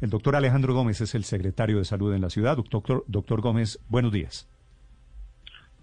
El 0.00 0.10
doctor 0.10 0.36
Alejandro 0.36 0.74
Gómez 0.74 1.00
es 1.00 1.16
el 1.16 1.24
secretario 1.24 1.78
de 1.78 1.84
Salud 1.84 2.14
en 2.14 2.20
la 2.20 2.30
ciudad. 2.30 2.56
Doctor, 2.56 3.04
doctor 3.08 3.40
Gómez, 3.40 3.80
buenos 3.88 4.12
días. 4.12 4.48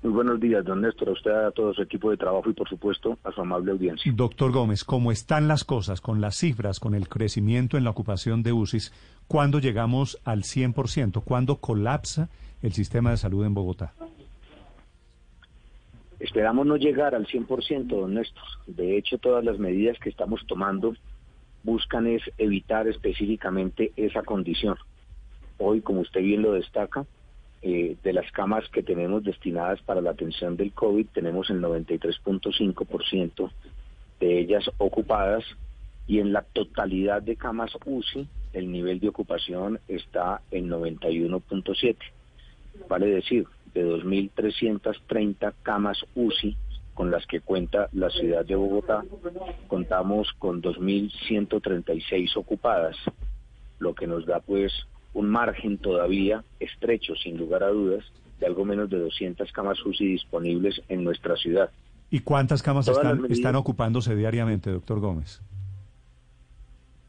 Muy 0.04 0.14
buenos 0.14 0.40
días, 0.40 0.64
don 0.64 0.82
Néstor, 0.82 1.10
a 1.10 1.12
usted, 1.12 1.32
a 1.32 1.52
todo 1.52 1.74
su 1.74 1.82
equipo 1.82 2.12
de 2.12 2.18
trabajo 2.18 2.50
y, 2.50 2.54
por 2.54 2.70
supuesto, 2.70 3.18
a 3.26 3.32
su 3.32 3.42
amable 3.42 3.72
audiencia. 3.72 4.10
Doctor 4.16 4.54
Gómez, 4.54 4.86
¿cómo 4.86 5.12
están 5.12 5.50
las 5.50 5.66
cosas 5.66 6.00
con 6.00 6.22
las 6.22 6.38
cifras, 6.38 6.80
con 6.80 6.96
el 6.96 7.10
crecimiento 7.10 7.76
en 7.76 7.84
la 7.84 7.90
ocupación 7.90 8.42
de 8.42 8.54
UCIs? 8.54 8.94
¿Cuándo 9.28 9.60
llegamos 9.60 10.22
al 10.24 10.44
100%? 10.44 11.22
¿Cuándo 11.24 11.58
colapsa 11.58 12.30
el 12.62 12.72
sistema 12.72 13.10
de 13.10 13.18
salud 13.18 13.46
en 13.46 13.54
Bogotá? 13.54 13.94
Esperamos 16.20 16.66
no 16.66 16.78
llegar 16.78 17.16
al 17.16 17.26
100%, 17.26 17.88
don 17.88 18.14
Néstor. 18.14 18.44
De 18.68 18.98
hecho, 18.98 19.18
todas 19.18 19.44
las 19.44 19.60
medidas 19.60 19.98
que 20.00 20.10
estamos 20.10 20.46
tomando 20.48 20.94
buscan 21.66 22.08
es 22.08 22.22
evitar 22.38 22.88
específicamente 22.88 23.92
esa 23.98 24.22
condición. 24.22 24.78
Hoy, 25.58 25.82
como 25.82 26.02
usted 26.02 26.22
bien 26.22 26.44
lo 26.44 26.54
destaca, 26.54 27.06
eh, 27.62 27.98
de 28.04 28.14
las 28.14 28.32
camas 28.32 28.70
que 28.70 28.84
tenemos 28.84 29.24
destinadas 29.24 29.82
para 29.82 30.00
la 30.00 30.12
atención 30.12 30.56
del 30.56 30.72
COVID, 30.72 31.08
tenemos 31.08 31.50
el 31.50 31.62
93.5% 31.62 33.52
de 34.20 34.40
ellas 34.40 34.70
ocupadas 34.78 35.44
y 36.06 36.20
en 36.20 36.32
la 36.32 36.44
totalidad 36.44 37.24
de 37.24 37.36
camas 37.36 37.72
UCI 37.84 38.28
el 38.54 38.72
nivel 38.72 39.00
de 39.00 39.10
ocupación 39.10 39.80
está 39.88 40.42
en 40.52 40.70
91.7. 40.70 41.96
Vale 42.88 43.08
decir, 43.08 43.48
de 43.74 43.84
2.330 43.84 45.54
camas 45.64 45.98
UCI 46.14 46.56
con 46.96 47.12
las 47.12 47.28
que 47.28 47.42
cuenta 47.42 47.90
la 47.92 48.10
ciudad 48.10 48.44
de 48.44 48.56
Bogotá, 48.56 49.04
contamos 49.68 50.34
con 50.40 50.62
2.136 50.62 52.36
ocupadas, 52.38 52.96
lo 53.78 53.94
que 53.94 54.08
nos 54.08 54.26
da 54.26 54.40
pues 54.40 54.74
un 55.14 55.30
margen 55.30 55.78
todavía 55.78 56.44
estrecho, 56.60 57.16
sin 57.16 57.38
lugar 57.38 57.64
a 57.64 57.70
dudas, 57.70 58.04
de 58.40 58.48
algo 58.48 58.66
menos 58.66 58.90
de 58.90 58.98
200 58.98 59.52
camas 59.52 59.86
UCI 59.86 60.08
disponibles 60.08 60.82
en 60.90 61.04
nuestra 61.04 61.36
ciudad. 61.36 61.70
¿Y 62.10 62.22
cuántas 62.22 62.64
camas 62.64 62.88
están, 62.88 63.26
están 63.30 63.56
ocupándose 63.56 64.16
diariamente, 64.16 64.72
doctor 64.72 65.00
Gómez? 65.00 65.42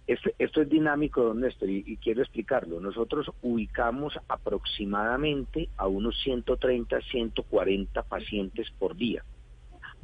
Esto, 0.06 0.30
esto 0.38 0.62
es 0.62 0.68
dinámico, 0.68 1.22
don 1.22 1.40
Néstor, 1.40 1.68
y, 1.68 1.96
quiero 1.96 2.22
explicarlo. 2.22 2.80
Nosotros 2.80 3.30
ubicamos 3.42 4.14
aproximadamente 4.28 5.68
a 5.76 5.88
unos 5.88 6.20
130, 6.22 7.00
140 7.00 8.02
pacientes 8.02 8.70
por 8.78 8.96
día. 8.96 9.24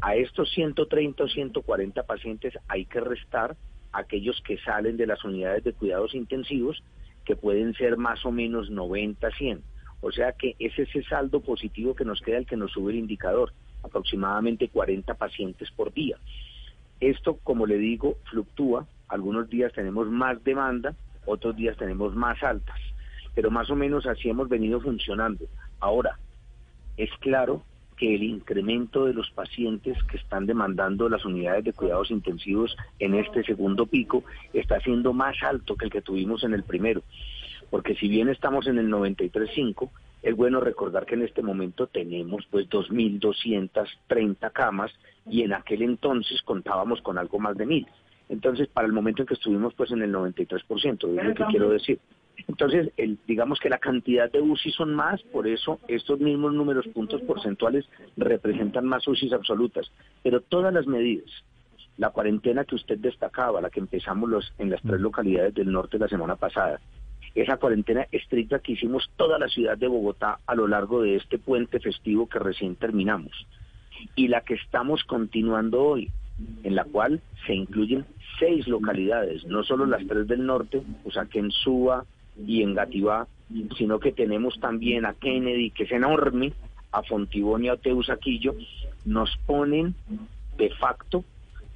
A 0.03 0.17
estos 0.17 0.51
130 0.51 1.23
o 1.23 1.29
140 1.29 2.03
pacientes 2.03 2.59
hay 2.67 2.87
que 2.87 3.01
restar 3.01 3.57
aquellos 3.93 4.43
que 4.43 4.59
salen 4.59 4.97
de 4.97 5.07
las 5.07 5.25
unidades 5.25 5.63
de 5.63 5.73
cuidados 5.73 6.15
intensivos 6.15 6.83
que 7.25 7.37
pueden 7.37 7.73
ser 7.75 7.97
más 7.97 8.27
o 8.27 8.33
menos 8.33 8.69
90, 8.69 9.31
100. 9.31 9.63
O 10.01 10.11
sea 10.11 10.33
que 10.33 10.57
es 10.59 10.77
ese 10.77 11.05
saldo 11.05 11.41
positivo 11.41 11.95
que 11.95 12.05
nos 12.05 12.21
queda 12.21 12.39
el 12.39 12.47
que 12.47 12.57
nos 12.57 12.73
sube 12.73 12.91
el 12.91 12.99
indicador, 12.99 13.53
aproximadamente 13.85 14.69
40 14.69 15.15
pacientes 15.15 15.71
por 15.71 15.93
día. 15.93 16.17
Esto, 16.99 17.39
como 17.45 17.65
le 17.65 17.79
digo, 17.79 18.17
fluctúa. 18.29 18.89
Algunos 19.07 19.49
días 19.49 19.73
tenemos 19.73 20.09
más 20.09 20.43
demanda, 20.43 20.97
otros 21.27 21.55
días 21.55 21.77
tenemos 21.77 22.17
más 22.17 22.43
altas, 22.43 22.81
pero 23.37 23.53
más 23.53 23.71
o 23.71 23.77
menos 23.77 24.05
así 24.07 24.29
hemos 24.29 24.49
venido 24.49 24.81
funcionando. 24.81 25.45
Ahora, 25.79 26.19
es 26.97 27.11
claro 27.21 27.63
que 28.03 28.17
el 28.17 28.25
incremento 28.25 29.05
de 29.05 29.15
los 29.15 29.31
pacientes 29.31 29.97
que 30.11 30.17
están 30.17 30.45
demandando 30.45 31.09
las 31.09 31.25
unidades 31.25 31.63
de 31.63 31.73
cuidados 31.73 32.11
intensivos 32.11 32.77
en 32.99 33.15
este 33.15 33.45
segundo 33.45 33.87
pico 33.87 34.25
está 34.53 34.81
siendo 34.81 35.13
más 35.13 35.41
alto 35.45 35.77
que 35.77 35.85
el 35.85 35.93
que 35.93 36.03
tuvimos 36.03 36.43
en 36.43 36.53
el 36.53 36.65
primero. 36.65 37.05
Porque 37.71 37.95
si 37.95 38.09
bien 38.09 38.29
estamos 38.29 38.67
en 38.67 38.79
el 38.79 38.89
93.5, 38.89 39.89
es 40.21 40.35
bueno 40.35 40.59
recordar 40.59 41.07
que 41.07 41.15
en 41.15 41.23
este 41.23 41.43
momento 41.43 41.87
tenemos 41.87 42.45
pues 42.51 42.69
2.230 42.69 44.51
camas 44.51 44.91
y 45.25 45.43
en 45.43 45.53
aquel 45.53 45.83
entonces 45.83 46.43
contábamos 46.43 47.03
con 47.03 47.19
algo 47.19 47.39
más 47.39 47.57
de 47.57 47.69
1.000. 47.69 47.87
Entonces, 48.31 48.67
para 48.67 48.89
el 48.89 48.93
momento 48.93 49.23
en 49.23 49.29
que 49.29 49.35
estuvimos 49.35 49.75
pues 49.75 49.93
en 49.93 50.03
el 50.03 50.13
93%, 50.13 51.21
es 51.21 51.25
lo 51.25 51.35
que 51.35 51.45
quiero 51.45 51.69
decir. 51.69 52.01
Entonces, 52.49 52.91
el, 52.97 53.19
digamos 53.27 53.59
que 53.61 53.69
la 53.69 53.79
cantidad 53.79 54.31
de 54.31 54.41
UCI 54.41 54.73
son 54.73 54.95
más, 54.95 55.23
por 55.23 55.47
eso 55.47 55.81
estos 55.89 56.21
mismos 56.21 56.53
números 56.53 56.87
puntos 56.89 57.21
porcentuales 57.23 57.85
representan 58.17 58.87
más 58.87 59.07
UCIs 59.07 59.33
absolutas. 59.33 59.91
Pero 60.23 60.41
todas 60.41 60.73
las 60.73 60.87
medidas, 60.87 61.31
la 61.99 62.11
cuarentena 62.11 62.65
que 62.65 62.75
usted 62.75 62.99
destacaba, 62.99 63.61
la 63.61 63.71
que 63.71 63.81
empezamos 63.81 64.29
los, 64.29 64.53
en 64.59 64.71
las 64.71 64.83
tres 64.83 65.01
mm. 65.01 65.03
localidades 65.03 65.55
del 65.55 65.71
norte 65.71 65.99
la 65.99 66.09
semana 66.09 66.37
pasada, 66.37 66.81
esa 67.35 67.57
cuarentena 67.57 68.07
estricta 68.13 68.59
que 68.59 68.73
hicimos 68.73 69.11
toda 69.17 69.39
la 69.39 69.49
ciudad 69.49 69.79
de 69.79 69.89
Bogotá 69.89 70.39
a 70.47 70.55
lo 70.55 70.69
largo 70.69 71.03
de 71.03 71.17
este 71.17 71.39
puente 71.39 71.81
festivo 71.81 72.29
que 72.29 72.39
recién 72.39 72.77
terminamos, 72.77 73.47
y 74.17 74.29
la 74.29 74.43
que 74.43 74.55
estamos 74.55 75.05
continuando 75.05 75.83
hoy, 75.83 76.11
en 76.63 76.75
la 76.75 76.85
cual 76.85 77.21
se 77.47 77.55
incluyen 77.55 78.05
seis 78.39 78.67
localidades, 78.67 79.45
no 79.47 79.63
solo 79.63 79.87
las 79.87 80.07
tres 80.07 80.27
del 80.27 80.45
norte, 80.45 80.83
o 81.05 81.11
sea 81.11 81.27
que 81.27 81.39
en 81.39 81.51
Suba, 81.51 82.05
y 82.37 82.63
en 82.63 82.75
Gativá, 82.75 83.27
sino 83.77 83.99
que 83.99 84.13
tenemos 84.13 84.59
también 84.61 85.05
a 85.07 85.15
Kennedy, 85.15 85.71
que 85.71 85.85
es 85.85 85.93
enorme, 85.93 86.53
a 86.91 87.03
Fontibonia, 87.03 87.73
a 87.73 87.77
Teusaquillo, 87.77 88.55
nos 89.05 89.37
ponen 89.47 89.95
de 90.57 90.71
facto 90.71 91.25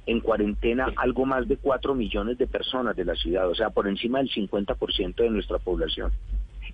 en 0.05 0.21
cuarentena 0.21 0.93
algo 0.95 1.25
más 1.25 1.47
de 1.47 1.57
4 1.57 1.93
millones 1.93 2.37
de 2.37 2.47
personas 2.47 2.95
de 2.95 3.05
la 3.05 3.15
ciudad, 3.15 3.49
o 3.49 3.55
sea, 3.55 3.69
por 3.69 3.87
encima 3.87 4.19
del 4.19 4.29
50% 4.29 5.15
de 5.15 5.29
nuestra 5.29 5.59
población. 5.59 6.11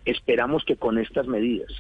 Esperamos 0.06 0.66
que 0.66 0.76
con 0.76 0.98
estas 0.98 1.28
medidas 1.28 1.72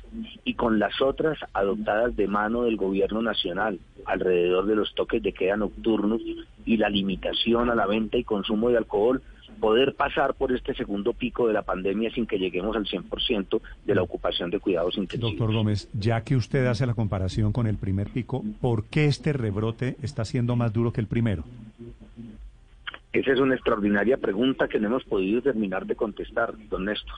y 0.46 0.54
con 0.54 0.80
las 0.80 1.02
otras 1.02 1.38
adoptadas 1.54 2.16
de 2.16 2.28
mano 2.28 2.64
del 2.64 2.78
gobierno 2.78 3.22
nacional 3.22 3.80
alrededor 4.06 4.66
de 4.66 4.76
los 4.76 4.96
toques 4.96 5.22
de 5.22 5.34
queda 5.34 5.58
nocturnos 5.58 6.22
y 6.66 6.78
la 6.78 6.90
limitación 6.90 7.70
a 7.70 7.76
la 7.76 7.86
venta 7.86 8.18
y 8.18 8.24
consumo 8.24 8.70
de 8.70 8.78
alcohol, 8.78 9.22
poder 9.64 9.96
pasar 9.96 10.34
por 10.34 10.52
este 10.52 10.76
segundo 10.76 11.14
pico 11.14 11.48
de 11.48 11.54
la 11.54 11.62
pandemia 11.62 12.12
sin 12.14 12.26
que 12.26 12.38
lleguemos 12.38 12.76
al 12.76 12.84
100% 12.86 13.62
de 13.86 13.96
la 13.96 14.02
ocupación 14.02 14.52
de 14.52 14.60
cuidados 14.60 14.98
intensivos. 14.98 15.32
Doctor 15.32 15.54
Gómez, 15.54 15.90
ya 15.94 16.22
que 16.22 16.36
usted 16.36 16.66
hace 16.66 16.86
la 16.86 16.94
comparación 16.94 17.54
con 17.54 17.66
el 17.66 17.78
primer 17.78 18.10
pico, 18.10 18.44
¿por 18.60 18.84
qué 18.90 19.06
este 19.06 19.32
rebrote 19.32 19.96
está 20.02 20.26
siendo 20.26 20.58
más 20.58 20.74
duro 20.74 20.92
que 20.92 21.00
el 21.00 21.08
primero? 21.08 21.46
Esa 23.14 23.32
es 23.32 23.40
una 23.40 23.56
extraordinaria 23.56 24.18
pregunta 24.18 24.68
que 24.68 24.82
no 24.82 24.88
hemos 24.88 25.06
podido 25.06 25.42
terminar 25.42 25.86
de 25.86 25.96
contestar, 25.96 26.56
don 26.68 26.84
Néstor. 26.84 27.16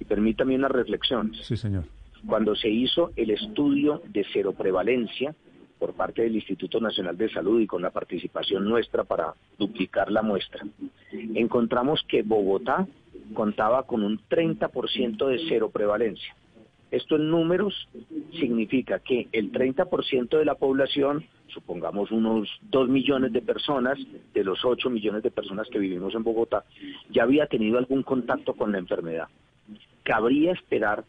Y 0.00 0.04
permítame 0.04 0.56
una 0.56 0.66
reflexión. 0.66 1.32
Sí, 1.42 1.56
señor. 1.56 1.84
Cuando 2.26 2.56
se 2.56 2.70
hizo 2.70 3.12
el 3.14 3.30
estudio 3.30 4.02
de 4.08 4.26
cero 4.32 4.52
prevalencia, 4.52 5.32
por 5.78 5.94
parte 5.94 6.22
del 6.22 6.36
Instituto 6.36 6.80
Nacional 6.80 7.16
de 7.16 7.30
Salud 7.30 7.60
y 7.60 7.66
con 7.66 7.82
la 7.82 7.90
participación 7.90 8.64
nuestra 8.64 9.04
para 9.04 9.34
duplicar 9.58 10.10
la 10.10 10.22
muestra, 10.22 10.66
encontramos 11.34 12.04
que 12.08 12.22
Bogotá 12.22 12.86
contaba 13.34 13.84
con 13.84 14.02
un 14.02 14.18
30% 14.28 15.26
de 15.26 15.40
cero 15.48 15.70
prevalencia. 15.70 16.34
Esto 16.90 17.16
en 17.16 17.30
números 17.30 17.88
significa 18.32 18.98
que 19.00 19.28
el 19.32 19.52
30% 19.52 20.38
de 20.38 20.44
la 20.44 20.54
población, 20.54 21.24
supongamos 21.48 22.10
unos 22.10 22.48
2 22.70 22.88
millones 22.88 23.32
de 23.32 23.42
personas, 23.42 23.98
de 24.32 24.44
los 24.44 24.64
8 24.64 24.88
millones 24.88 25.22
de 25.22 25.30
personas 25.30 25.68
que 25.68 25.78
vivimos 25.78 26.14
en 26.14 26.22
Bogotá, 26.22 26.64
ya 27.10 27.24
había 27.24 27.46
tenido 27.46 27.76
algún 27.76 28.02
contacto 28.02 28.54
con 28.54 28.72
la 28.72 28.78
enfermedad. 28.78 29.28
Cabría 30.02 30.52
esperar 30.52 31.04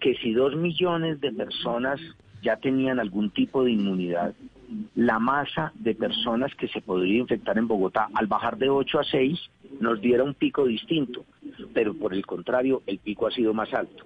que 0.00 0.14
si 0.16 0.32
2 0.32 0.54
millones 0.54 1.20
de 1.20 1.32
personas 1.32 2.00
ya 2.44 2.56
tenían 2.56 3.00
algún 3.00 3.30
tipo 3.30 3.64
de 3.64 3.72
inmunidad, 3.72 4.34
la 4.94 5.18
masa 5.18 5.72
de 5.74 5.94
personas 5.94 6.54
que 6.54 6.68
se 6.68 6.80
podría 6.80 7.18
infectar 7.18 7.58
en 7.58 7.66
Bogotá 7.66 8.08
al 8.14 8.26
bajar 8.26 8.58
de 8.58 8.68
8 8.68 9.00
a 9.00 9.04
6 9.04 9.38
nos 9.80 10.00
diera 10.00 10.22
un 10.22 10.34
pico 10.34 10.64
distinto, 10.66 11.24
pero 11.72 11.94
por 11.94 12.12
el 12.14 12.26
contrario 12.26 12.82
el 12.86 12.98
pico 12.98 13.26
ha 13.26 13.30
sido 13.30 13.54
más 13.54 13.72
alto. 13.72 14.04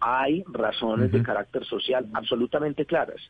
Hay 0.00 0.44
razones 0.46 1.10
de 1.12 1.22
carácter 1.22 1.64
social 1.64 2.06
absolutamente 2.12 2.86
claras 2.86 3.20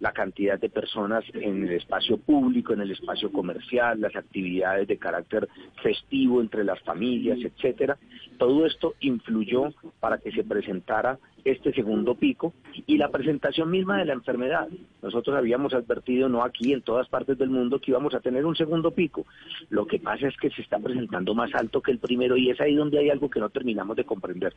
la 0.00 0.12
cantidad 0.12 0.58
de 0.58 0.68
personas 0.68 1.24
en 1.32 1.64
el 1.64 1.72
espacio 1.72 2.18
público, 2.18 2.72
en 2.72 2.80
el 2.82 2.90
espacio 2.90 3.32
comercial, 3.32 4.00
las 4.00 4.14
actividades 4.14 4.88
de 4.88 4.98
carácter 4.98 5.48
festivo 5.82 6.40
entre 6.40 6.64
las 6.64 6.80
familias, 6.80 7.38
etcétera. 7.42 7.96
Todo 8.38 8.66
esto 8.66 8.94
influyó 9.00 9.72
para 10.00 10.18
que 10.18 10.32
se 10.32 10.44
presentara 10.44 11.18
este 11.46 11.72
segundo 11.72 12.14
pico 12.16 12.52
y 12.86 12.98
la 12.98 13.10
presentación 13.10 13.70
misma 13.70 13.98
de 13.98 14.04
la 14.04 14.14
enfermedad. 14.14 14.68
Nosotros 15.00 15.36
habíamos 15.36 15.74
advertido, 15.74 16.28
no 16.28 16.42
aquí, 16.42 16.72
en 16.72 16.82
todas 16.82 17.08
partes 17.08 17.38
del 17.38 17.50
mundo, 17.50 17.78
que 17.78 17.92
íbamos 17.92 18.14
a 18.14 18.20
tener 18.20 18.44
un 18.44 18.56
segundo 18.56 18.90
pico. 18.90 19.24
Lo 19.70 19.86
que 19.86 20.00
pasa 20.00 20.26
es 20.26 20.36
que 20.36 20.50
se 20.50 20.62
está 20.62 20.78
presentando 20.78 21.34
más 21.34 21.54
alto 21.54 21.80
que 21.80 21.92
el 21.92 21.98
primero 21.98 22.36
y 22.36 22.50
es 22.50 22.60
ahí 22.60 22.74
donde 22.74 22.98
hay 22.98 23.10
algo 23.10 23.30
que 23.30 23.40
no 23.40 23.48
terminamos 23.48 23.96
de 23.96 24.04
comprender. 24.04 24.54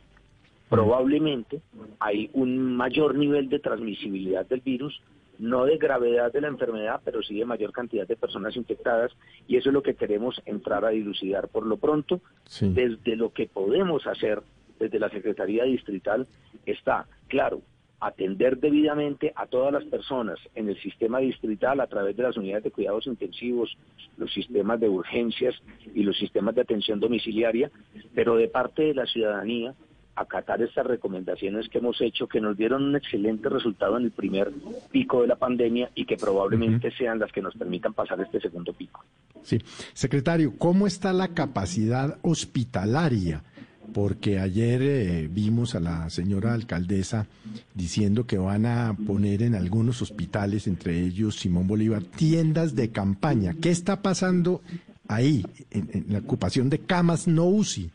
Probablemente 0.68 1.60
hay 2.00 2.28
un 2.32 2.76
mayor 2.76 3.14
nivel 3.14 3.48
de 3.48 3.60
transmisibilidad 3.60 4.46
del 4.46 4.60
virus 4.60 5.00
no 5.40 5.64
de 5.64 5.78
gravedad 5.78 6.30
de 6.30 6.42
la 6.42 6.48
enfermedad, 6.48 7.00
pero 7.02 7.22
sí 7.22 7.38
de 7.38 7.46
mayor 7.46 7.72
cantidad 7.72 8.06
de 8.06 8.14
personas 8.14 8.56
infectadas, 8.56 9.10
y 9.48 9.56
eso 9.56 9.70
es 9.70 9.72
lo 9.72 9.82
que 9.82 9.94
queremos 9.94 10.40
entrar 10.44 10.84
a 10.84 10.90
dilucidar 10.90 11.48
por 11.48 11.64
lo 11.64 11.78
pronto. 11.78 12.20
Desde 12.60 13.16
lo 13.16 13.32
que 13.32 13.46
podemos 13.46 14.06
hacer 14.06 14.42
desde 14.80 14.98
la 14.98 15.10
Secretaría 15.10 15.64
Distrital 15.64 16.26
está, 16.66 17.06
claro, 17.28 17.62
atender 18.00 18.58
debidamente 18.58 19.32
a 19.36 19.46
todas 19.46 19.72
las 19.72 19.84
personas 19.84 20.38
en 20.54 20.70
el 20.70 20.80
sistema 20.80 21.18
distrital 21.18 21.80
a 21.80 21.86
través 21.86 22.16
de 22.16 22.22
las 22.22 22.36
unidades 22.36 22.64
de 22.64 22.70
cuidados 22.70 23.06
intensivos, 23.06 23.76
los 24.16 24.32
sistemas 24.32 24.80
de 24.80 24.88
urgencias 24.88 25.54
y 25.94 26.02
los 26.02 26.16
sistemas 26.16 26.54
de 26.54 26.62
atención 26.62 26.98
domiciliaria, 26.98 27.70
pero 28.14 28.36
de 28.36 28.48
parte 28.48 28.82
de 28.84 28.94
la 28.94 29.06
ciudadanía 29.06 29.74
acatar 30.16 30.60
estas 30.62 30.86
recomendaciones 30.86 31.68
que 31.68 31.78
hemos 31.78 32.00
hecho 32.00 32.26
que 32.26 32.40
nos 32.40 32.56
dieron 32.56 32.82
un 32.84 32.96
excelente 32.96 33.48
resultado 33.48 33.96
en 33.96 34.04
el 34.04 34.10
primer 34.10 34.50
pico 34.90 35.22
de 35.22 35.28
la 35.28 35.36
pandemia 35.36 35.90
y 35.94 36.04
que 36.04 36.16
probablemente 36.16 36.90
sean 36.92 37.18
las 37.18 37.32
que 37.32 37.40
nos 37.40 37.54
permitan 37.54 37.94
pasar 37.94 38.20
este 38.20 38.40
segundo 38.40 38.72
pico. 38.72 39.04
Sí, 39.42 39.58
secretario, 39.94 40.52
¿cómo 40.58 40.86
está 40.86 41.12
la 41.12 41.28
capacidad 41.28 42.18
hospitalaria? 42.22 43.44
Porque 43.92 44.38
ayer 44.38 44.82
eh, 44.82 45.28
vimos 45.30 45.74
a 45.74 45.80
la 45.80 46.10
señora 46.10 46.54
alcaldesa 46.54 47.26
diciendo 47.74 48.26
que 48.26 48.38
van 48.38 48.66
a 48.66 48.96
poner 49.06 49.42
en 49.42 49.54
algunos 49.54 50.02
hospitales, 50.02 50.66
entre 50.66 51.00
ellos 51.00 51.36
Simón 51.36 51.66
Bolívar, 51.66 52.02
tiendas 52.02 52.74
de 52.74 52.90
campaña. 52.90 53.54
¿Qué 53.60 53.70
está 53.70 54.02
pasando 54.02 54.62
ahí 55.08 55.44
en, 55.70 56.06
la 56.08 56.18
ocupación 56.18 56.70
de 56.70 56.78
camas 56.78 57.26
no 57.26 57.46
UCI? 57.46 57.90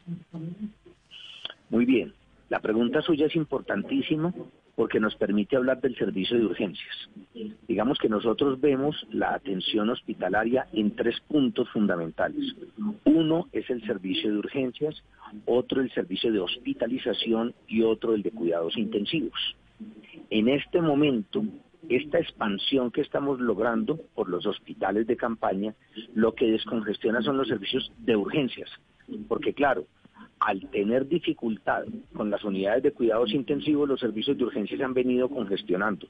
Muy 1.70 1.86
bien, 1.86 2.14
la 2.50 2.60
pregunta 2.60 3.02
suya 3.02 3.26
es 3.26 3.36
importantísima 3.36 4.34
porque 4.76 5.00
nos 5.00 5.16
permite 5.16 5.56
hablar 5.56 5.80
del 5.82 5.96
servicio 5.96 6.38
de 6.38 6.46
urgencias. 6.46 7.10
Digamos 7.68 7.98
que 7.98 8.10
nosotros 8.10 8.60
vemos 8.60 8.96
la 9.12 9.34
atención 9.34 9.90
hospitalaria 9.90 10.68
en 10.74 10.96
tres 10.96 11.20
puntos 11.28 11.70
fundamentales. 11.70 12.54
Uno 13.06 13.48
es 13.52 13.70
el 13.70 13.86
servicio 13.86 14.32
de 14.32 14.38
urgencias, 14.38 15.02
otro 15.46 15.82
el 15.82 15.92
servicio 15.92 16.32
de 16.32 16.40
hospitalización 16.40 17.54
y 17.68 17.84
otro 17.84 18.14
el 18.14 18.22
de 18.22 18.32
cuidados 18.32 18.78
intensivos. 18.78 19.56
En 20.30 20.50
este 20.50 20.82
momento, 20.82 21.44
esta 21.90 22.20
expansión 22.20 22.92
que 22.92 23.02
estamos 23.02 23.40
logrando 23.40 24.00
por 24.14 24.30
los 24.30 24.46
hospitales 24.46 25.08
de 25.08 25.16
campaña, 25.18 25.74
lo 26.14 26.34
que 26.34 26.52
descongestiona 26.52 27.22
son 27.22 27.38
los 27.38 27.48
servicios 27.48 27.92
de 28.00 28.16
urgencias, 28.16 28.70
porque 29.28 29.54
claro, 29.54 29.86
al 30.46 30.62
tener 30.70 31.08
dificultad 31.08 31.86
con 32.16 32.30
las 32.30 32.44
unidades 32.44 32.84
de 32.84 32.92
cuidados 32.92 33.34
intensivos, 33.34 33.90
los 33.90 34.00
servicios 34.00 34.38
de 34.38 34.44
urgencia 34.44 34.78
se 34.78 34.84
han 34.84 34.94
venido 34.94 35.28
congestionando. 35.28 36.08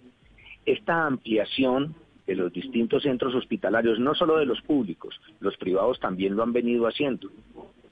Esta 0.65 1.05
ampliación 1.05 1.95
de 2.27 2.35
los 2.35 2.51
distintos 2.51 3.03
centros 3.03 3.33
hospitalarios, 3.33 3.97
no 3.97 4.13
solo 4.13 4.37
de 4.37 4.45
los 4.45 4.61
públicos, 4.61 5.15
los 5.39 5.55
privados 5.55 6.01
también 6.01 6.35
lo 6.35 6.43
han 6.43 6.51
venido 6.51 6.85
haciendo. 6.85 7.31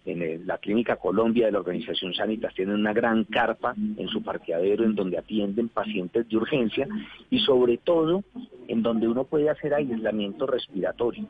En 0.06 0.46
la 0.46 0.58
Clínica 0.58 0.98
Colombia 0.98 1.46
de 1.46 1.54
la 1.54 1.60
Organización 1.60 2.14
Sanitas 2.14 2.54
tienen 2.54 2.76
una 2.76 2.92
gran 2.92 3.24
carpa 3.24 3.74
en 3.78 4.10
su 4.10 4.22
parqueadero 4.22 4.84
en 4.84 4.96
donde 4.96 5.18
atienden 5.18 5.70
pacientes 5.70 6.28
de 6.28 6.36
urgencia 6.36 6.90
y 7.30 7.40
sobre 7.40 7.78
todo 7.78 8.22
en 8.68 8.84
donde 8.84 9.08
uno 9.08 9.24
puede 9.24 9.50
hacer 9.50 9.74
aislamiento 9.74 10.46
respiratorio. 10.46 11.30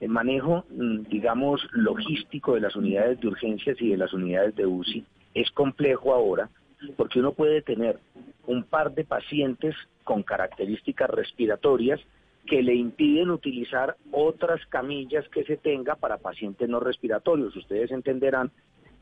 El 0.00 0.08
manejo, 0.08 0.64
mm, 0.70 1.02
digamos, 1.10 1.60
logístico 1.72 2.54
de 2.54 2.60
las 2.60 2.74
unidades 2.74 3.20
de 3.20 3.28
urgencias 3.28 3.80
y 3.80 3.90
de 3.90 3.98
las 3.98 4.12
unidades 4.12 4.56
de 4.56 4.66
UCI 4.66 5.04
es 5.34 5.50
complejo 5.50 6.12
ahora 6.14 6.48
porque 6.96 7.20
uno 7.20 7.32
puede 7.32 7.62
tener 7.62 7.98
un 8.46 8.64
par 8.64 8.94
de 8.94 9.04
pacientes 9.04 9.76
con 10.04 10.22
características 10.22 11.10
respiratorias 11.10 12.00
que 12.46 12.62
le 12.62 12.74
impiden 12.74 13.30
utilizar 13.30 13.96
otras 14.10 14.64
camillas 14.66 15.28
que 15.28 15.44
se 15.44 15.58
tenga 15.58 15.94
para 15.94 16.16
pacientes 16.16 16.68
no 16.68 16.80
respiratorios. 16.80 17.54
Ustedes 17.54 17.90
entenderán 17.90 18.50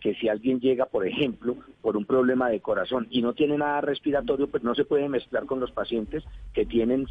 que 0.01 0.15
si 0.15 0.29
alguien 0.29 0.61
llega, 0.61 0.87
por 0.87 1.07
ejemplo, 1.07 1.57
por 1.81 1.97
un 1.97 2.05
problema 2.05 2.51
de 2.51 2.61
corazón 2.61 3.07
y 3.11 3.23
no 3.23 3.33
tiene 3.33 3.57
nada 3.57 3.81
respiratorio, 3.81 4.49
pues 4.49 4.63
no 4.63 4.75
se 4.75 4.85
puede 4.85 5.09
mezclar 5.09 5.47
con 5.47 5.61
los 5.61 5.71
pacientes 5.71 6.25
que 6.53 6.67
tienen 6.67 7.07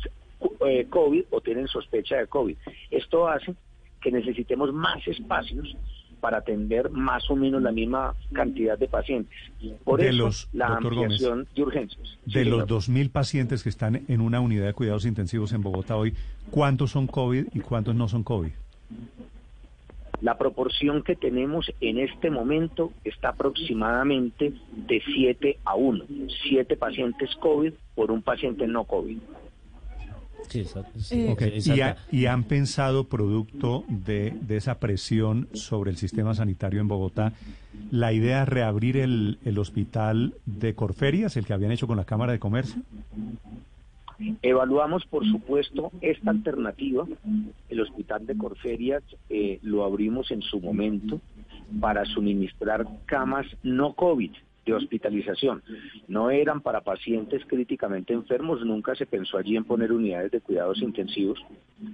eh, 0.65 0.85
COVID 0.89 1.25
o 1.31 1.41
tienen 1.41 1.67
sospecha 1.67 2.17
de 2.17 2.27
COVID. 2.27 2.57
Esto 2.91 3.27
hace 3.27 3.55
que 4.01 4.11
necesitemos 4.11 4.73
más 4.73 5.05
espacios 5.07 5.75
para 6.19 6.37
atender 6.39 6.89
más 6.89 7.29
o 7.29 7.35
menos 7.35 7.61
la 7.61 7.71
misma 7.71 8.15
cantidad 8.33 8.77
de 8.77 8.87
pacientes. 8.87 9.37
Por 9.83 10.01
eso, 10.01 10.47
la 10.53 10.77
ampliación 10.77 11.47
de 11.55 11.61
urgencias. 11.61 12.17
De 12.25 12.45
los 12.45 12.67
2.000 12.67 13.11
pacientes 13.11 13.63
que 13.63 13.69
están 13.69 14.03
en 14.07 14.21
una 14.21 14.39
unidad 14.39 14.65
de 14.65 14.73
cuidados 14.73 15.05
intensivos 15.05 15.53
en 15.53 15.61
Bogotá 15.61 15.95
hoy, 15.95 16.13
¿cuántos 16.49 16.91
son 16.91 17.07
COVID 17.07 17.47
y 17.53 17.59
cuántos 17.59 17.95
no 17.95 18.07
son 18.07 18.23
COVID? 18.23 18.51
La 20.21 20.37
proporción 20.37 21.03
que 21.03 21.15
tenemos 21.15 21.71
en 21.79 21.99
este 21.99 22.31
momento 22.31 22.91
está 23.03 23.29
aproximadamente 23.29 24.51
de 24.71 25.01
7 25.05 25.59
a 25.63 25.75
1. 25.75 26.05
7 26.49 26.75
pacientes 26.75 27.35
COVID 27.35 27.73
por 27.93 28.09
un 28.09 28.23
paciente 28.23 28.65
no 28.65 28.85
COVID. 28.85 29.19
¿Y, 32.11 32.25
han 32.25 32.43
pensado, 32.43 33.05
producto 33.05 33.83
de, 33.87 34.33
esa 34.49 34.79
presión 34.79 35.47
sobre 35.53 35.91
el 35.91 35.97
sistema 35.97 36.33
sanitario 36.33 36.81
en 36.81 36.87
Bogotá, 36.87 37.33
la 37.91 38.13
idea 38.13 38.39
de 38.39 38.45
reabrir 38.45 38.97
el, 38.97 39.39
el 39.45 39.57
hospital 39.59 40.33
de 40.45 40.73
Corferias, 40.75 41.37
el 41.37 41.45
que 41.45 41.53
habían 41.53 41.71
hecho 41.71 41.87
con 41.87 41.97
la 41.97 42.05
Cámara 42.05 42.31
de 42.31 42.39
Comercio? 42.39 42.81
Evaluamos, 44.41 45.05
por 45.05 45.25
supuesto, 45.25 45.91
esta 46.01 46.31
alternativa. 46.31 47.05
El 47.69 47.81
hospital 47.81 48.25
de 48.25 48.35
Corferias 48.35 49.03
eh, 49.29 49.59
lo 49.61 49.83
abrimos 49.83 50.31
en 50.31 50.41
su 50.41 50.59
momento 50.59 51.21
para 51.79 52.05
suministrar 52.05 52.87
camas 53.05 53.45
no 53.61 53.93
COVID 53.93 54.31
de 54.67 54.73
hospitalización. 54.73 55.63
No 56.07 56.29
eran 56.29 56.61
para 56.61 56.81
pacientes 56.81 57.43
críticamente 57.47 58.13
enfermos, 58.13 58.63
nunca 58.63 58.93
se 58.95 59.07
pensó 59.07 59.37
allí 59.37 59.55
en 59.55 59.63
poner 59.63 59.91
unidades 59.91 60.31
de 60.31 60.41
cuidados 60.41 60.81
intensivos. 60.81 61.39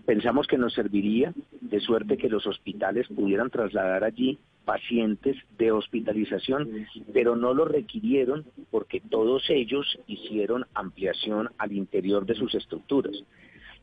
Pensamos 0.06 0.48
que 0.48 0.58
nos 0.58 0.74
serviría 0.74 1.34
de 1.62 1.80
suerte 1.80 2.18
que 2.18 2.30
los 2.30 2.46
hospitales 2.48 3.08
pudieran 3.08 3.50
trasladar 3.50 4.04
allí 4.04 4.40
pacientes 4.66 5.38
de 5.58 5.72
hospitalización, 5.72 6.88
pero 7.14 7.36
no 7.36 7.54
lo 7.54 7.66
requirieron 7.66 8.46
porque 8.72 9.02
todos 9.02 9.50
ellos 9.50 10.00
hicieron 10.08 10.66
ampliación 10.74 11.50
al 11.58 11.74
interior 11.74 12.26
de 12.26 12.36
sus 12.36 12.56
estructuras. 12.56 13.24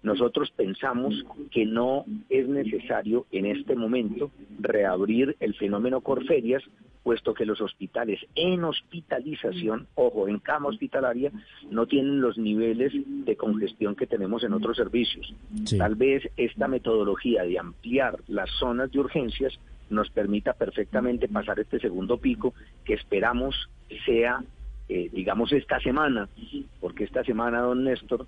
Nosotros 0.02 0.50
pensamos 0.56 1.14
que 1.50 1.66
no 1.66 2.04
es 2.28 2.48
necesario 2.48 3.26
en 3.30 3.46
este 3.46 3.76
momento 3.76 4.30
reabrir 4.58 5.36
el 5.40 5.54
fenómeno 5.54 6.00
Corferias 6.00 6.62
puesto 7.02 7.34
que 7.34 7.46
los 7.46 7.60
hospitales 7.60 8.20
en 8.34 8.62
hospitalización, 8.64 9.86
ojo, 9.94 10.28
en 10.28 10.38
cama 10.38 10.68
hospitalaria, 10.68 11.32
no 11.70 11.86
tienen 11.86 12.20
los 12.20 12.36
niveles 12.36 12.92
de 12.94 13.36
congestión 13.36 13.96
que 13.96 14.06
tenemos 14.06 14.44
en 14.44 14.52
otros 14.52 14.76
servicios. 14.76 15.34
Tal 15.78 15.94
vez 15.94 16.28
esta 16.36 16.68
metodología 16.68 17.42
de 17.42 17.58
ampliar 17.58 18.18
las 18.28 18.50
zonas 18.58 18.90
de 18.92 19.00
urgencias 19.00 19.58
nos 19.88 20.10
permita 20.10 20.52
perfectamente 20.52 21.28
pasar 21.28 21.58
este 21.58 21.80
segundo 21.80 22.18
pico 22.18 22.54
que 22.84 22.94
esperamos 22.94 23.68
sea, 24.04 24.44
eh, 24.90 25.08
digamos, 25.12 25.52
esta 25.52 25.80
semana, 25.80 26.28
porque 26.80 27.04
esta 27.04 27.24
semana, 27.24 27.60
don 27.60 27.84
Néstor, 27.84 28.26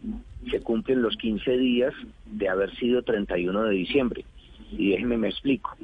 se 0.51 0.61
cumplen 0.61 1.03
los 1.03 1.17
15 1.17 1.59
días 1.59 1.93
de 2.27 2.49
haber 2.49 2.75
sido 2.77 3.03
31 3.03 3.65
de 3.65 3.75
diciembre. 3.75 4.25
Y 4.71 4.93
déjeme 4.93 5.19
me 5.19 5.29
explico 5.29 5.77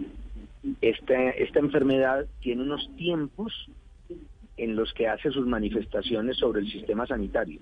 esta, 0.81 1.31
esta 1.31 1.59
enfermedad 1.59 2.27
tiene 2.41 2.63
unos 2.63 2.89
tiempos 2.97 3.53
en 4.57 4.77
los 4.77 4.93
que 4.93 5.09
hace 5.09 5.31
sus 5.31 5.47
manifestaciones 5.47 6.37
sobre 6.37 6.61
el 6.61 6.71
sistema 6.71 7.07
sanitario. 7.07 7.61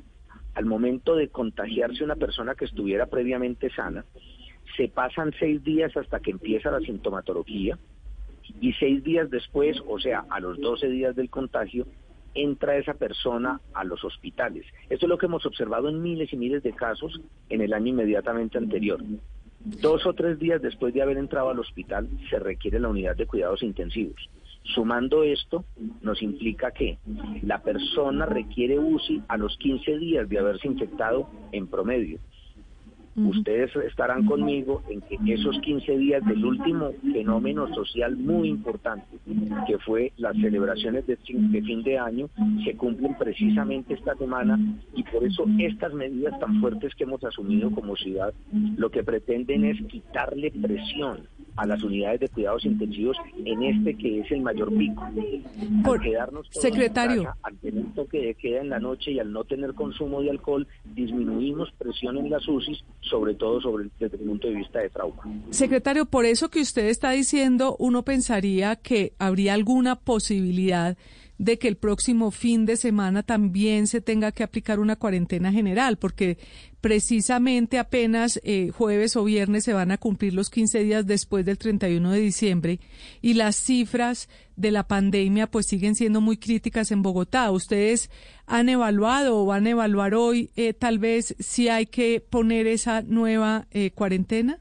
Al 0.54 0.64
momento 0.64 1.14
de 1.14 1.28
contagiarse 1.28 2.04
una 2.04 2.16
persona 2.16 2.54
que 2.54 2.64
estuviera 2.64 3.06
previamente 3.06 3.70
sana, 3.70 4.04
se 4.76 4.88
pasan 4.88 5.34
seis 5.38 5.62
días 5.62 5.96
hasta 5.96 6.20
que 6.20 6.30
empieza 6.30 6.70
la 6.70 6.80
sintomatología 6.80 7.78
y 8.60 8.72
seis 8.74 9.04
días 9.04 9.30
después, 9.30 9.76
o 9.86 9.98
sea, 9.98 10.24
a 10.30 10.40
los 10.40 10.58
12 10.58 10.88
días 10.88 11.14
del 11.14 11.28
contagio, 11.28 11.86
entra 12.36 12.76
esa 12.76 12.94
persona 12.94 13.60
a 13.74 13.84
los 13.84 14.04
hospitales. 14.04 14.64
Esto 14.88 15.06
es 15.06 15.10
lo 15.10 15.18
que 15.18 15.26
hemos 15.26 15.46
observado 15.46 15.88
en 15.88 16.02
miles 16.02 16.32
y 16.32 16.36
miles 16.36 16.62
de 16.62 16.72
casos 16.72 17.20
en 17.48 17.60
el 17.60 17.72
año 17.72 17.88
inmediatamente 17.88 18.58
anterior. 18.58 19.00
Dos 19.64 20.06
o 20.06 20.12
tres 20.12 20.38
días 20.38 20.62
después 20.62 20.94
de 20.94 21.02
haber 21.02 21.16
entrado 21.18 21.50
al 21.50 21.58
hospital 21.58 22.08
se 22.30 22.38
requiere 22.38 22.78
la 22.78 22.88
unidad 22.88 23.16
de 23.16 23.26
cuidados 23.26 23.62
intensivos. 23.62 24.30
Sumando 24.62 25.22
esto, 25.22 25.64
nos 26.02 26.22
implica 26.22 26.72
que 26.72 26.98
la 27.42 27.62
persona 27.62 28.26
requiere 28.26 28.78
UCI 28.78 29.22
a 29.28 29.36
los 29.36 29.56
15 29.58 29.98
días 29.98 30.28
de 30.28 30.38
haberse 30.38 30.66
infectado 30.66 31.28
en 31.52 31.66
promedio. 31.68 32.18
Ustedes 33.16 33.74
estarán 33.76 34.26
conmigo 34.26 34.82
en 34.88 35.00
que 35.00 35.34
esos 35.34 35.58
15 35.60 35.96
días 35.96 36.24
del 36.26 36.44
último 36.44 36.90
fenómeno 37.12 37.72
social 37.74 38.16
muy 38.16 38.48
importante, 38.48 39.06
que 39.66 39.78
fue 39.78 40.12
las 40.18 40.36
celebraciones 40.36 41.06
de 41.06 41.16
fin 41.16 41.82
de 41.82 41.98
año, 41.98 42.28
se 42.64 42.76
cumplen 42.76 43.16
precisamente 43.18 43.94
esta 43.94 44.14
semana 44.16 44.58
y 44.94 45.02
por 45.04 45.24
eso 45.24 45.46
estas 45.58 45.92
medidas 45.94 46.38
tan 46.38 46.60
fuertes 46.60 46.94
que 46.94 47.04
hemos 47.04 47.22
asumido 47.24 47.70
como 47.70 47.96
ciudad 47.96 48.34
lo 48.76 48.90
que 48.90 49.02
pretenden 49.02 49.64
es 49.64 49.80
quitarle 49.86 50.50
presión 50.50 51.28
a 51.56 51.66
las 51.66 51.82
unidades 51.82 52.20
de 52.20 52.28
cuidados 52.28 52.64
intensivos 52.64 53.16
en 53.44 53.62
este 53.62 53.96
que 53.96 54.20
es 54.20 54.30
el 54.30 54.42
mayor 54.42 54.76
pico. 54.76 55.02
Por, 55.82 56.02
quedarnos 56.02 56.46
secretario. 56.50 57.32
al 57.42 57.56
tener 57.58 57.84
toque 57.94 58.18
de 58.18 58.34
queda 58.34 58.60
en 58.60 58.68
la 58.68 58.78
noche 58.78 59.12
y 59.12 59.18
al 59.18 59.32
no 59.32 59.44
tener 59.44 59.72
consumo 59.74 60.20
de 60.20 60.30
alcohol, 60.30 60.66
disminuimos 60.84 61.72
presión 61.78 62.18
en 62.18 62.30
las 62.30 62.46
UCIs 62.46 62.84
sobre 63.08 63.34
todo 63.34 63.60
sobre, 63.60 63.88
desde 63.98 64.16
el 64.16 64.24
punto 64.24 64.48
de 64.48 64.54
vista 64.54 64.80
de 64.80 64.90
trauma. 64.90 65.22
Secretario, 65.50 66.06
por 66.06 66.24
eso 66.24 66.48
que 66.48 66.60
usted 66.60 66.86
está 66.86 67.10
diciendo, 67.10 67.76
uno 67.78 68.02
pensaría 68.02 68.76
que 68.76 69.12
habría 69.18 69.54
alguna 69.54 69.96
posibilidad 69.96 70.96
de 71.38 71.58
que 71.58 71.68
el 71.68 71.76
próximo 71.76 72.30
fin 72.30 72.66
de 72.66 72.76
semana 72.76 73.22
también 73.22 73.86
se 73.86 74.00
tenga 74.00 74.32
que 74.32 74.42
aplicar 74.42 74.80
una 74.80 74.96
cuarentena 74.96 75.52
general, 75.52 75.98
porque 75.98 76.38
precisamente 76.80 77.78
apenas 77.78 78.40
eh, 78.44 78.70
jueves 78.70 79.16
o 79.16 79.24
viernes 79.24 79.64
se 79.64 79.72
van 79.72 79.90
a 79.90 79.98
cumplir 79.98 80.34
los 80.34 80.50
15 80.50 80.84
días 80.84 81.06
después 81.06 81.44
del 81.44 81.58
31 81.58 82.12
de 82.12 82.20
diciembre 82.20 82.80
y 83.20 83.34
las 83.34 83.56
cifras 83.56 84.28
de 84.54 84.70
la 84.70 84.86
pandemia 84.86 85.48
pues 85.48 85.66
siguen 85.66 85.94
siendo 85.94 86.20
muy 86.20 86.36
críticas 86.36 86.92
en 86.92 87.02
Bogotá. 87.02 87.50
¿Ustedes 87.50 88.10
han 88.46 88.68
evaluado 88.68 89.38
o 89.38 89.46
van 89.46 89.66
a 89.66 89.70
evaluar 89.70 90.14
hoy 90.14 90.50
eh, 90.56 90.74
tal 90.74 90.98
vez 90.98 91.34
si 91.38 91.68
hay 91.68 91.86
que 91.86 92.20
poner 92.20 92.66
esa 92.66 93.02
nueva 93.02 93.66
eh, 93.72 93.90
cuarentena? 93.90 94.60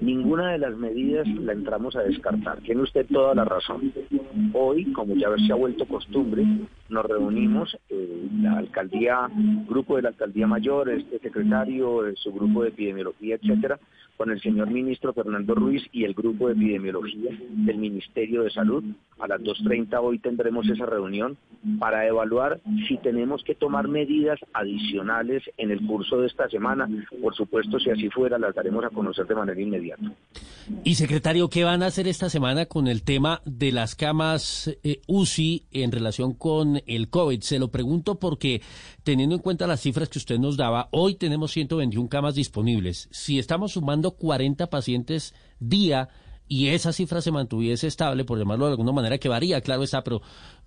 Ninguna 0.00 0.52
de 0.52 0.58
las 0.58 0.76
medidas 0.76 1.28
la 1.28 1.52
entramos 1.52 1.94
a 1.94 2.02
descartar. 2.02 2.58
Tiene 2.60 2.82
usted 2.82 3.06
toda 3.06 3.34
la 3.34 3.44
razón. 3.44 3.92
Hoy, 4.54 4.90
como 4.92 5.14
ya 5.14 5.28
se 5.46 5.52
ha 5.52 5.56
vuelto 5.56 5.86
costumbre, 5.86 6.42
nos 6.88 7.04
reunimos, 7.04 7.76
eh, 7.90 8.28
la 8.40 8.58
alcaldía, 8.58 9.28
grupo 9.68 9.96
de 9.96 10.02
la 10.02 10.08
alcaldía 10.08 10.46
mayor, 10.46 10.88
este 10.88 11.18
secretario, 11.18 12.02
su 12.16 12.32
grupo 12.32 12.62
de 12.62 12.70
epidemiología, 12.70 13.34
etcétera, 13.34 13.78
con 14.20 14.30
el 14.30 14.42
señor 14.42 14.70
ministro 14.70 15.14
Fernando 15.14 15.54
Ruiz 15.54 15.82
y 15.92 16.04
el 16.04 16.12
grupo 16.12 16.48
de 16.48 16.52
epidemiología 16.52 17.30
del 17.48 17.78
Ministerio 17.78 18.42
de 18.42 18.50
Salud. 18.50 18.84
A 19.18 19.26
las 19.26 19.40
2.30 19.40 19.98
hoy 20.02 20.18
tendremos 20.18 20.68
esa 20.68 20.84
reunión 20.84 21.38
para 21.78 22.06
evaluar 22.06 22.60
si 22.86 22.98
tenemos 22.98 23.42
que 23.44 23.54
tomar 23.54 23.88
medidas 23.88 24.38
adicionales 24.52 25.42
en 25.56 25.70
el 25.70 25.86
curso 25.86 26.18
de 26.20 26.26
esta 26.26 26.50
semana. 26.50 26.86
Por 27.22 27.34
supuesto, 27.34 27.80
si 27.80 27.88
así 27.88 28.10
fuera, 28.10 28.38
las 28.38 28.54
daremos 28.54 28.84
a 28.84 28.90
conocer 28.90 29.26
de 29.26 29.34
manera 29.34 29.58
inmediata. 29.58 30.12
Y 30.84 30.96
secretario, 30.96 31.48
¿qué 31.48 31.64
van 31.64 31.82
a 31.82 31.86
hacer 31.86 32.06
esta 32.06 32.28
semana 32.28 32.66
con 32.66 32.88
el 32.88 33.02
tema 33.02 33.40
de 33.46 33.72
las 33.72 33.94
camas 33.94 34.70
eh, 34.84 35.00
UCI 35.06 35.64
en 35.72 35.92
relación 35.92 36.34
con 36.34 36.82
el 36.86 37.08
COVID? 37.08 37.40
Se 37.40 37.58
lo 37.58 37.68
pregunto 37.68 38.18
porque 38.18 38.60
teniendo 39.02 39.34
en 39.34 39.42
cuenta 39.42 39.66
las 39.66 39.80
cifras 39.80 40.08
que 40.08 40.18
usted 40.18 40.38
nos 40.38 40.56
daba, 40.56 40.88
hoy 40.92 41.14
tenemos 41.14 41.52
121 41.52 42.08
camas 42.08 42.34
disponibles. 42.34 43.08
Si 43.10 43.38
estamos 43.38 43.72
sumando 43.72 44.09
40 44.12 44.68
pacientes 44.68 45.34
día 45.58 46.08
y 46.50 46.70
esa 46.70 46.92
cifra 46.92 47.20
se 47.20 47.30
mantuviese 47.30 47.86
estable, 47.86 48.24
por 48.24 48.36
llamarlo 48.36 48.66
de 48.66 48.72
alguna 48.72 48.90
manera, 48.90 49.18
que 49.18 49.28
varía, 49.28 49.60
claro 49.60 49.84
está, 49.84 50.02
pero 50.02 50.20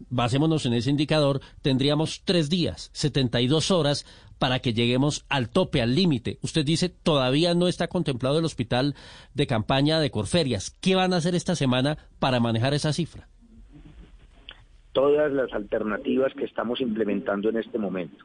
basémonos 0.10 0.66
en 0.66 0.74
ese 0.74 0.90
indicador, 0.90 1.42
tendríamos 1.62 2.22
tres 2.24 2.50
días, 2.50 2.90
72 2.94 3.70
horas 3.70 4.06
para 4.40 4.60
que 4.60 4.74
lleguemos 4.74 5.26
al 5.28 5.50
tope, 5.50 5.82
al 5.82 5.94
límite. 5.94 6.38
Usted 6.42 6.64
dice, 6.64 6.88
todavía 6.88 7.54
no 7.54 7.68
está 7.68 7.90
contemplado 7.90 8.40
el 8.40 8.46
hospital 8.46 8.96
de 9.34 9.46
campaña 9.46 10.00
de 10.00 10.10
Corferias. 10.10 10.72
¿Qué 10.82 10.96
van 10.96 11.12
a 11.12 11.18
hacer 11.18 11.36
esta 11.36 11.54
semana 11.54 11.98
para 12.20 12.40
manejar 12.40 12.74
esa 12.74 12.94
cifra? 12.94 13.28
Todas 14.94 15.34
las 15.34 15.52
alternativas 15.52 16.34
que 16.34 16.46
estamos 16.46 16.80
implementando 16.80 17.50
en 17.50 17.58
este 17.58 17.78
momento. 17.78 18.24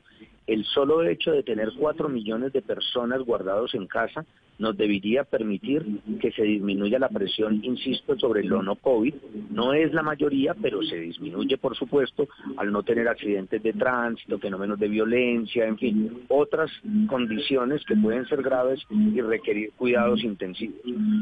El 0.49 0.65
solo 0.65 1.03
hecho 1.03 1.31
de 1.31 1.43
tener 1.43 1.73
cuatro 1.79 2.09
millones 2.09 2.55
de 2.55 2.63
personas 2.63 3.21
guardados 3.21 3.75
en 3.75 3.87
casa 3.87 4.25
nos 4.59 4.77
debería 4.79 5.25
permitir 5.25 6.01
que 6.21 6.33
se 6.33 6.43
disminuya 6.43 6.99
la 6.99 7.11
presión, 7.11 7.61
insisto, 7.63 8.19
sobre 8.19 8.41
el 8.41 8.49
no 8.49 8.75
COVID. 8.77 9.15
No 9.51 9.75
es 9.75 9.93
la 9.93 10.03
mayoría, 10.03 10.55
pero 10.55 10.83
se 10.83 10.97
disminuye, 10.97 11.59
por 11.59 11.77
supuesto, 11.77 12.27
al 12.57 12.73
no 12.73 12.83
tener 12.83 13.09
accidentes 13.09 13.63
de 13.63 13.75
tránsito, 13.75 14.39
fenómenos 14.39 14.81
de 14.81 14.89
violencia, 14.89 15.67
en 15.67 15.77
fin, 15.77 16.25
otras 16.29 16.71
condiciones 17.09 17.85
que 17.85 17.95
pueden 17.97 18.27
ser 18.27 18.43
graves 18.43 18.81
y 18.91 19.21
requerir 19.21 19.73
cuidados 19.77 20.25
intensivos. 20.25 20.81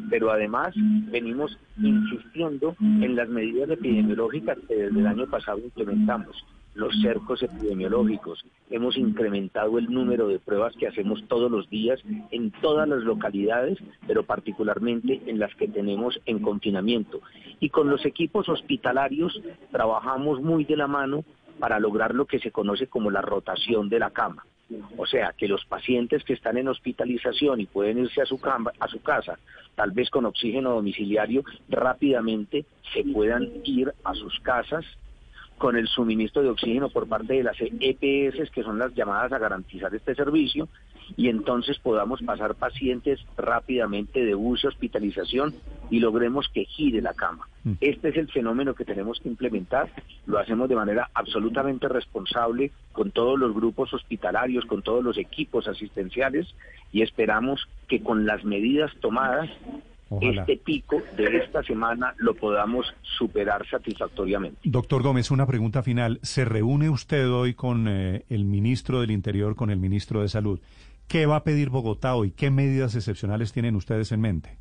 Pero 0.09 0.30
además 0.30 0.73
venimos 1.11 1.59
insistiendo 1.83 2.76
en 2.80 3.16
las 3.16 3.28
medidas 3.28 3.68
epidemiológicas 3.71 4.56
que 4.68 4.76
desde 4.76 5.00
el 5.00 5.06
año 5.06 5.26
pasado 5.26 5.59
implementamos 5.59 6.37
los 6.76 6.95
cercos 7.00 7.42
epidemiológicos, 7.42 8.45
hemos 8.71 8.97
incrementado 8.97 9.78
el 9.78 9.87
número 9.87 10.28
de 10.28 10.38
pruebas 10.38 10.75
que 10.76 10.87
hacemos 10.87 11.25
todos 11.26 11.50
los 11.50 11.68
días 11.71 12.00
en 12.30 12.50
todas 12.50 12.87
las 12.88 13.00
localidades, 13.00 13.78
pero 14.06 14.25
particularmente 14.25 15.23
en 15.26 15.38
las 15.38 15.54
que 15.54 15.68
tenemos 15.68 16.21
en 16.26 16.40
confinamiento. 16.40 17.21
Y 17.61 17.71
con 17.71 17.88
los 17.88 18.04
equipos 18.04 18.49
hospitalarios 18.49 19.40
trabajamos 19.73 20.42
muy 20.42 20.64
de 20.64 20.76
la 20.76 20.87
mano 20.87 21.25
para 21.59 21.80
lograr 21.80 22.14
lo 22.14 22.26
que 22.26 22.38
se 22.38 22.50
conoce 22.50 22.87
como 22.87 23.11
la 23.11 23.23
rotación 23.23 23.88
de 23.88 23.99
la 23.99 24.11
cama. 24.11 24.45
O 24.97 25.06
sea, 25.06 25.33
que 25.37 25.49
los 25.49 25.64
pacientes 25.64 26.25
que 26.25 26.33
están 26.33 26.59
en 26.59 26.68
hospitalización 26.68 27.61
y 27.61 27.66
pueden 27.66 27.99
irse 27.99 28.21
a 28.21 28.26
su, 28.26 28.38
cama, 28.38 28.73
a 28.80 28.88
su 28.88 29.00
casa, 29.00 29.38
tal 29.76 29.92
vez 29.92 30.11
con 30.11 30.26
oxígeno 30.26 30.75
domiciliario, 30.75 31.45
rápidamente 31.68 32.66
se 32.92 33.04
puedan 33.04 33.49
ir 33.64 33.95
a 34.04 34.14
sus 34.14 34.38
casas 34.40 34.85
con 35.58 35.76
el 35.76 35.88
suministro 35.88 36.42
de 36.42 36.50
oxígeno 36.50 36.90
por 36.90 37.08
parte 37.08 37.34
de 37.34 37.42
las 37.42 37.56
EPS, 37.60 38.50
que 38.50 38.62
son 38.62 38.78
las 38.78 38.94
llamadas 38.94 39.32
a 39.32 39.38
garantizar 39.38 39.94
este 39.94 40.14
servicio, 40.14 40.68
y 41.16 41.28
entonces 41.28 41.78
podamos 41.78 42.20
pasar 42.22 42.54
pacientes 42.56 43.20
rápidamente 43.36 44.25
de 44.25 44.34
uso, 44.34 44.68
hospitalización 44.68 45.54
y 45.90 46.00
logremos 46.00 46.48
que 46.48 46.64
gire 46.64 47.00
la 47.00 47.14
cama. 47.14 47.48
Mm. 47.64 47.72
Este 47.80 48.08
es 48.08 48.16
el 48.16 48.30
fenómeno 48.30 48.75
que 48.75 48.84
tenemos 48.84 49.20
que 49.20 49.28
implementar, 49.28 49.88
lo 50.26 50.38
hacemos 50.38 50.68
de 50.68 50.75
manera 50.75 51.10
absolutamente 51.14 51.88
responsable 51.88 52.72
con 52.92 53.12
todos 53.12 53.38
los 53.38 53.54
grupos 53.54 53.94
hospitalarios, 53.94 54.64
con 54.66 54.82
todos 54.82 55.04
los 55.04 55.16
equipos 55.16 55.68
asistenciales 55.68 56.54
y 56.92 57.02
esperamos 57.02 57.68
que 57.88 58.02
con 58.02 58.26
las 58.26 58.44
medidas 58.44 58.92
tomadas 59.00 59.48
este 60.20 60.56
pico 60.58 61.02
de 61.16 61.38
esta 61.38 61.62
semana 61.62 62.14
lo 62.18 62.34
podamos 62.34 62.86
superar 63.02 63.66
satisfactoriamente. 63.68 64.60
Doctor 64.64 65.02
Gómez, 65.02 65.30
una 65.30 65.46
pregunta 65.46 65.82
final. 65.82 66.20
¿Se 66.22 66.44
reúne 66.44 66.90
usted 66.90 67.28
hoy 67.30 67.54
con 67.54 67.88
eh, 67.88 68.25
el 68.28 68.44
ministro 68.44 69.00
del 69.00 69.10
Interior, 69.10 69.56
con 69.56 69.70
el 69.70 69.78
ministro 69.78 70.22
de 70.22 70.28
Salud? 70.28 70.60
¿Qué 71.08 71.26
va 71.26 71.36
a 71.36 71.44
pedir 71.44 71.70
Bogotá 71.70 72.14
hoy? 72.14 72.30
¿Qué 72.30 72.50
medidas 72.50 72.94
excepcionales 72.94 73.52
tienen 73.52 73.75
ustedes 73.75 74.12
en 74.12 74.20
mente? 74.20 74.58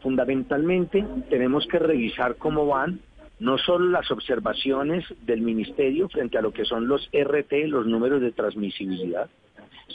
Fundamentalmente 0.00 1.04
tenemos 1.30 1.66
que 1.68 1.78
revisar 1.78 2.36
cómo 2.36 2.66
van 2.66 3.00
no 3.38 3.58
solo 3.58 3.90
las 3.90 4.10
observaciones 4.10 5.04
del 5.26 5.40
ministerio 5.40 6.08
frente 6.08 6.38
a 6.38 6.42
lo 6.42 6.52
que 6.52 6.64
son 6.64 6.86
los 6.86 7.08
RT, 7.12 7.66
los 7.66 7.86
números 7.86 8.20
de 8.20 8.30
transmisibilidad, 8.30 9.28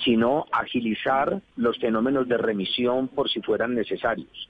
sino 0.04 0.46
agilizar 0.52 1.42
los 1.56 1.78
fenómenos 1.80 2.28
de 2.28 2.38
remisión 2.38 3.08
por 3.08 3.30
si 3.30 3.42
fueran 3.42 3.76
necesarios. 3.76 4.50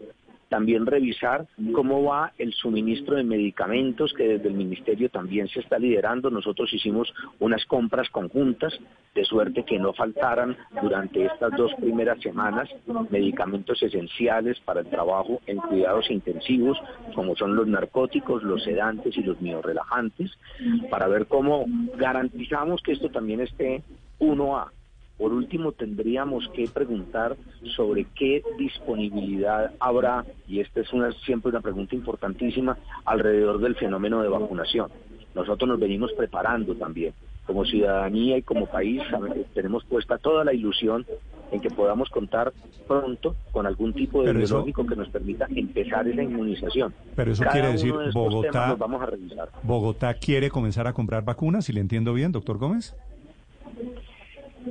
También 0.50 0.86
revisar 0.86 1.46
cómo 1.74 2.04
va 2.04 2.32
el 2.38 2.54
suministro 2.54 3.18
de 3.18 3.24
medicamentos 3.26 4.14
que 4.14 4.28
desde 4.28 4.48
el 4.48 4.54
Ministerio 4.54 5.10
también 5.10 5.50
se 5.50 5.60
está 5.60 5.78
liderando. 5.78 6.30
Nosotros 6.30 6.74
hicimos 6.74 7.14
unas 7.40 7.66
compras 7.66 8.10
conjuntas 8.10 8.80
de 9.14 9.26
suerte 9.26 9.66
que 9.66 9.78
no 9.78 9.92
faltaran 9.94 10.56
durante 10.82 11.26
estas 11.26 11.52
dos 11.58 11.74
primeras 11.76 12.22
semanas 12.22 12.70
medicamentos 13.10 13.82
esenciales 13.84 14.58
para 14.62 14.82
el 14.82 14.88
trabajo 14.88 15.42
en 15.48 15.58
cuidados 15.58 16.10
intensivos, 16.10 16.78
como 17.14 17.36
son 17.36 17.56
los 17.56 17.68
narcóticos, 17.68 18.44
los 18.44 18.64
sedantes 18.64 19.18
y 19.18 19.24
los 19.24 19.42
miorelajantes, 19.42 20.32
para 20.90 21.08
ver 21.08 21.26
cómo 21.26 21.66
garantizamos 21.98 22.82
que 22.84 22.94
esto 22.94 23.10
también 23.10 23.42
esté 23.42 23.84
uno 24.20 24.58
a 24.58 24.72
por 25.18 25.34
último, 25.34 25.72
tendríamos 25.72 26.48
que 26.54 26.68
preguntar 26.68 27.36
sobre 27.76 28.06
qué 28.16 28.44
disponibilidad 28.58 29.72
habrá, 29.80 30.26
y 30.48 30.60
esta 30.60 30.82
es 30.82 30.94
una, 30.94 31.12
siempre 31.12 31.50
una 31.50 31.62
pregunta 31.62 31.96
importantísima, 31.96 32.78
alrededor 33.04 33.60
del 33.60 33.76
fenómeno 33.76 34.22
de 34.22 34.30
vacunación. 34.30 34.92
Nosotros 35.34 35.68
nos 35.68 35.80
venimos 35.80 36.12
preparando 36.14 36.76
también. 36.76 37.14
Como 37.46 37.64
ciudadanía 37.64 38.38
y 38.38 38.42
como 38.42 38.66
país 38.66 39.02
tenemos 39.54 39.86
puesta 39.86 40.18
toda 40.18 40.44
la 40.44 40.54
ilusión 40.54 41.06
en 41.52 41.62
que 41.62 41.70
podamos 41.70 42.10
contar 42.10 42.52
pronto 42.88 43.36
con 43.54 43.66
algún 43.66 43.94
tipo 43.94 44.22
de 44.22 44.34
biológico 44.34 44.86
que 44.86 44.96
nos 44.98 45.08
permita 45.10 45.48
empezar 45.56 46.08
esa 46.08 46.22
inmunización. 46.22 46.94
Pero 47.16 47.32
eso 47.32 47.46
quiere 47.50 47.72
decir, 47.72 47.94
Bogotá, 48.14 48.76
vamos 48.76 49.02
a 49.02 49.06
revisar. 49.06 49.50
Bogotá 49.64 50.14
quiere 50.16 50.50
comenzar 50.50 50.88
a 50.88 50.94
comprar 50.94 51.24
vacunas, 51.24 51.66
si 51.66 51.74
le 51.74 51.80
entiendo 51.80 52.14
bien, 52.14 52.34
doctor 52.34 52.58
Gómez. 52.58 52.94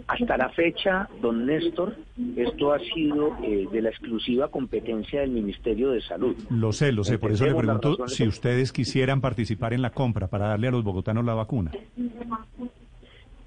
Hasta 0.06 0.36
la 0.36 0.48
fecha, 0.50 1.08
don 1.20 1.46
Néstor, 1.46 1.96
esto 2.36 2.72
ha 2.72 2.78
sido 2.78 3.36
eh, 3.42 3.66
de 3.70 3.82
la 3.82 3.90
exclusiva 3.90 4.48
competencia 4.48 5.20
del 5.20 5.30
Ministerio 5.30 5.90
de 5.90 6.00
Salud. 6.02 6.36
Lo 6.50 6.72
sé, 6.72 6.92
lo 6.92 7.04
sé, 7.04 7.18
por 7.18 7.32
eso 7.32 7.46
le 7.46 7.54
pregunto 7.54 8.08
si 8.08 8.26
ustedes 8.26 8.72
quisieran 8.72 9.20
participar 9.20 9.72
en 9.72 9.82
la 9.82 9.90
compra 9.90 10.28
para 10.28 10.48
darle 10.48 10.68
a 10.68 10.70
los 10.70 10.84
bogotanos 10.84 11.24
la 11.24 11.34
vacuna. 11.34 11.72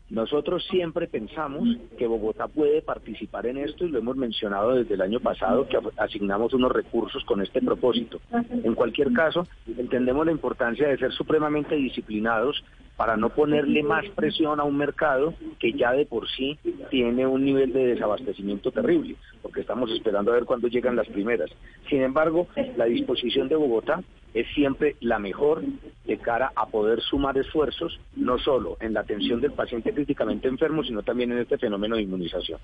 Nosotros 0.10 0.66
siempre 0.68 1.08
pensamos 1.08 1.70
que 1.98 2.08
Bogotá 2.08 2.48
puede 2.48 2.82
participar 2.82 3.46
en 3.46 3.58
esto 3.58 3.86
y 3.86 3.90
lo 3.90 4.00
hemos 4.00 4.18
mencionado 4.18 4.74
desde 4.74 4.96
el 4.96 5.02
año 5.02 5.20
pasado 5.20 5.68
que 5.68 5.78
asignamos 5.98 6.54
unos 6.54 6.72
recursos 6.72 7.24
con 7.26 7.42
este 7.42 7.62
propósito. 7.62 8.20
En 8.64 8.74
cualquier 8.74 9.14
caso, 9.14 9.48
entendemos 9.78 10.26
la 10.26 10.32
importancia 10.32 10.88
de 10.88 10.98
ser 10.98 11.12
supremamente 11.12 11.76
disciplinados 11.76 12.64
para 13.00 13.16
no 13.16 13.30
ponerle 13.30 13.82
más 13.82 14.04
presión 14.14 14.60
a 14.60 14.66
un 14.66 14.76
mercado 14.76 15.34
que 15.58 15.72
ya 15.72 15.94
de 15.94 16.06
por 16.06 16.30
sí 16.30 16.60
tiene 16.90 17.26
un 17.26 17.46
nivel 17.46 17.72
de 17.72 17.86
desabastecimiento 17.88 18.74
terrible, 18.74 19.16
porque 19.42 19.62
estamos 19.62 19.90
esperando 19.92 20.32
a 20.32 20.34
ver 20.34 20.44
cuándo 20.44 20.68
llegan 20.68 20.98
las 20.98 21.08
primeras. 21.08 21.50
Sin 21.90 22.02
embargo, 22.02 22.50
la 22.76 22.84
disposición 22.84 23.48
de 23.48 23.56
Bogotá 23.56 24.04
es 24.34 24.46
siempre 24.54 24.98
la 25.00 25.18
mejor 25.18 25.64
de 26.06 26.18
cara 26.18 26.52
a 26.54 26.66
poder 26.66 27.00
sumar 27.00 27.38
esfuerzos, 27.38 27.98
no 28.18 28.38
solo 28.38 28.76
en 28.82 28.94
la 28.94 29.00
atención 29.00 29.40
del 29.40 29.54
paciente 29.54 29.94
críticamente 29.94 30.50
enfermo, 30.50 30.84
sino 30.84 31.02
también 31.02 31.32
en 31.32 31.38
este 31.38 31.58
fenómeno 31.58 31.96
de 31.96 32.02
inmunización. 32.02 32.60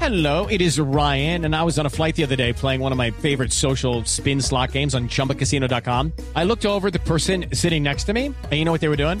Hello, 0.00 0.46
it 0.46 0.62
is 0.62 0.78
Ryan, 0.80 1.44
and 1.44 1.54
I 1.54 1.62
was 1.64 1.78
on 1.78 1.84
a 1.84 1.90
flight 1.90 2.16
the 2.16 2.24
other 2.24 2.36
day 2.36 2.52
playing 2.52 2.80
one 2.80 2.92
of 2.92 2.98
my 2.98 3.10
favorite 3.10 3.52
social 3.52 4.04
spin 4.04 4.40
slot 4.40 4.72
games 4.72 4.94
on 4.94 5.08
chumbacasino.com. 5.08 6.12
I 6.34 6.44
looked 6.44 6.64
over 6.64 6.90
the 6.90 6.98
person 7.00 7.46
sitting 7.52 7.82
next 7.82 8.04
to 8.04 8.14
me, 8.14 8.26
and 8.26 8.52
you 8.52 8.64
know 8.64 8.72
what 8.72 8.80
they 8.80 8.88
were 8.88 8.96
doing? 8.96 9.20